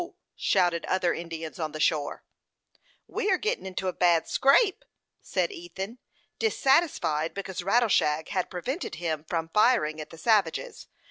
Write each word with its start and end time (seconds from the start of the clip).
shouted 0.39 0.83
other 0.85 1.13
Indians 1.13 1.59
on 1.59 1.73
the 1.73 1.79
shore. 1.79 2.23
"We 3.05 3.29
are 3.29 3.37
gittin' 3.37 3.67
into 3.67 3.87
a 3.87 3.93
bad 3.93 4.27
scrape," 4.27 4.83
said 5.21 5.51
Ethan, 5.51 5.99
dissatisfied 6.39 7.35
because 7.35 7.61
Rattleshag 7.61 8.29
had 8.29 8.49
prevented 8.49 8.95
him 8.95 9.23
from 9.25 9.51
firing 9.53 10.01
at 10.01 10.09
the 10.09 10.17
savages. 10.17 10.87